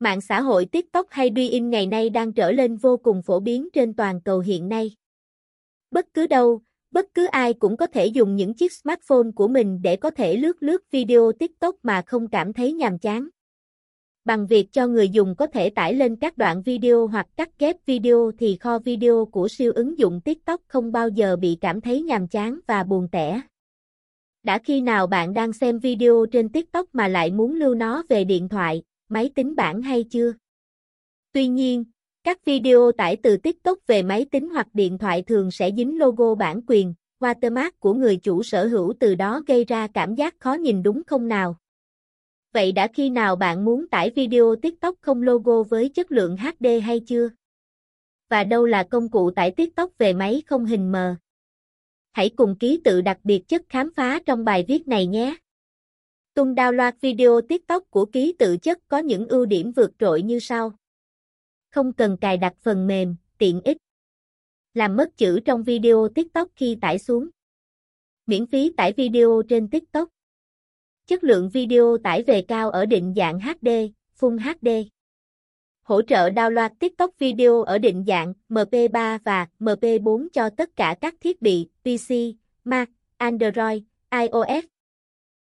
Mạng 0.00 0.20
xã 0.20 0.40
hội 0.40 0.66
TikTok 0.66 1.06
hay 1.10 1.30
Douyin 1.36 1.70
ngày 1.70 1.86
nay 1.86 2.10
đang 2.10 2.32
trở 2.32 2.52
lên 2.52 2.76
vô 2.76 2.96
cùng 2.96 3.22
phổ 3.22 3.40
biến 3.40 3.68
trên 3.72 3.94
toàn 3.94 4.20
cầu 4.20 4.40
hiện 4.40 4.68
nay. 4.68 4.90
Bất 5.90 6.06
cứ 6.14 6.26
đâu, 6.26 6.60
bất 6.90 7.06
cứ 7.14 7.26
ai 7.26 7.54
cũng 7.54 7.76
có 7.76 7.86
thể 7.86 8.06
dùng 8.06 8.36
những 8.36 8.54
chiếc 8.54 8.72
smartphone 8.72 9.30
của 9.34 9.48
mình 9.48 9.82
để 9.82 9.96
có 9.96 10.10
thể 10.10 10.36
lướt 10.36 10.62
lướt 10.62 10.90
video 10.90 11.32
TikTok 11.32 11.74
mà 11.82 12.02
không 12.06 12.28
cảm 12.28 12.52
thấy 12.52 12.72
nhàm 12.72 12.98
chán. 12.98 13.28
Bằng 14.24 14.46
việc 14.46 14.72
cho 14.72 14.86
người 14.86 15.08
dùng 15.08 15.34
có 15.36 15.46
thể 15.46 15.70
tải 15.70 15.94
lên 15.94 16.16
các 16.16 16.36
đoạn 16.36 16.62
video 16.62 17.06
hoặc 17.06 17.26
cắt 17.36 17.58
ghép 17.58 17.76
video 17.86 18.32
thì 18.38 18.56
kho 18.60 18.78
video 18.78 19.24
của 19.32 19.48
siêu 19.48 19.72
ứng 19.72 19.98
dụng 19.98 20.20
TikTok 20.20 20.60
không 20.66 20.92
bao 20.92 21.08
giờ 21.08 21.36
bị 21.36 21.58
cảm 21.60 21.80
thấy 21.80 22.02
nhàm 22.02 22.28
chán 22.28 22.60
và 22.66 22.84
buồn 22.84 23.08
tẻ. 23.12 23.40
Đã 24.42 24.58
khi 24.58 24.80
nào 24.80 25.06
bạn 25.06 25.34
đang 25.34 25.52
xem 25.52 25.78
video 25.78 26.26
trên 26.32 26.48
TikTok 26.48 26.86
mà 26.92 27.08
lại 27.08 27.30
muốn 27.30 27.54
lưu 27.54 27.74
nó 27.74 28.02
về 28.08 28.24
điện 28.24 28.48
thoại, 28.48 28.82
máy 29.08 29.30
tính 29.34 29.56
bảng 29.56 29.82
hay 29.82 30.04
chưa? 30.04 30.32
Tuy 31.32 31.48
nhiên, 31.48 31.84
các 32.24 32.44
video 32.44 32.92
tải 32.92 33.16
từ 33.16 33.36
TikTok 33.36 33.78
về 33.86 34.02
máy 34.02 34.26
tính 34.30 34.48
hoặc 34.48 34.66
điện 34.72 34.98
thoại 34.98 35.22
thường 35.22 35.50
sẽ 35.50 35.70
dính 35.76 35.98
logo 35.98 36.34
bản 36.34 36.60
quyền, 36.66 36.94
watermark 37.20 37.70
của 37.78 37.94
người 37.94 38.16
chủ 38.16 38.42
sở 38.42 38.66
hữu 38.66 38.94
từ 39.00 39.14
đó 39.14 39.42
gây 39.46 39.64
ra 39.64 39.86
cảm 39.94 40.14
giác 40.14 40.34
khó 40.40 40.54
nhìn 40.54 40.82
đúng 40.82 41.02
không 41.06 41.28
nào? 41.28 41.56
Vậy 42.52 42.72
đã 42.72 42.88
khi 42.94 43.10
nào 43.10 43.36
bạn 43.36 43.64
muốn 43.64 43.88
tải 43.88 44.10
video 44.10 44.56
TikTok 44.62 44.94
không 45.00 45.22
logo 45.22 45.62
với 45.62 45.88
chất 45.88 46.12
lượng 46.12 46.36
HD 46.36 46.66
hay 46.82 47.00
chưa? 47.00 47.28
Và 48.28 48.44
đâu 48.44 48.66
là 48.66 48.82
công 48.82 49.10
cụ 49.10 49.30
tải 49.30 49.50
TikTok 49.50 49.98
về 49.98 50.12
máy 50.12 50.42
không 50.46 50.64
hình 50.64 50.92
mờ? 50.92 51.16
Hãy 52.12 52.30
cùng 52.36 52.56
ký 52.58 52.80
tự 52.84 53.00
đặc 53.00 53.18
biệt 53.24 53.48
chất 53.48 53.62
khám 53.68 53.90
phá 53.96 54.20
trong 54.26 54.44
bài 54.44 54.64
viết 54.68 54.88
này 54.88 55.06
nhé. 55.06 55.36
Tung 56.36 56.54
download 56.54 56.92
video 57.00 57.40
TikTok 57.40 57.90
của 57.90 58.06
ký 58.06 58.34
tự 58.38 58.56
chất 58.56 58.78
có 58.88 58.98
những 58.98 59.28
ưu 59.28 59.46
điểm 59.46 59.72
vượt 59.72 59.90
trội 59.98 60.22
như 60.22 60.38
sau. 60.38 60.72
Không 61.70 61.92
cần 61.92 62.16
cài 62.16 62.36
đặt 62.36 62.54
phần 62.60 62.86
mềm, 62.86 63.16
tiện 63.38 63.60
ích. 63.64 63.76
Làm 64.74 64.96
mất 64.96 65.16
chữ 65.16 65.40
trong 65.44 65.62
video 65.62 66.08
TikTok 66.14 66.48
khi 66.56 66.78
tải 66.80 66.98
xuống. 66.98 67.28
Miễn 68.26 68.46
phí 68.46 68.72
tải 68.76 68.92
video 68.92 69.42
trên 69.48 69.68
TikTok. 69.68 70.08
Chất 71.06 71.24
lượng 71.24 71.48
video 71.48 71.98
tải 72.04 72.22
về 72.22 72.42
cao 72.42 72.70
ở 72.70 72.86
định 72.86 73.14
dạng 73.16 73.40
HD, 73.40 73.68
Full 74.18 74.38
HD. 74.38 74.68
Hỗ 75.82 76.02
trợ 76.02 76.28
download 76.28 76.70
TikTok 76.78 77.18
video 77.18 77.62
ở 77.62 77.78
định 77.78 78.04
dạng 78.06 78.32
MP3 78.48 79.18
và 79.24 79.48
MP4 79.60 80.28
cho 80.32 80.50
tất 80.50 80.76
cả 80.76 80.96
các 81.00 81.14
thiết 81.20 81.42
bị 81.42 81.68
PC, 81.82 82.14
Mac, 82.64 82.90
Android, 83.16 83.82
iOS 84.10 84.75